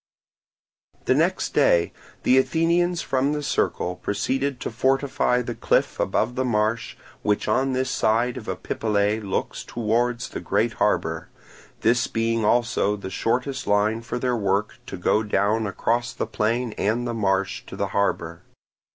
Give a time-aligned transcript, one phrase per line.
[1.05, 1.93] The next day
[2.23, 7.73] the Athenians from the Circle proceeded to fortify the cliff above the marsh which on
[7.73, 11.29] this side of Epipolae looks towards the great harbour;
[11.81, 16.71] this being also the shortest line for their work to go down across the plain
[16.79, 18.41] and the marsh to the harbour.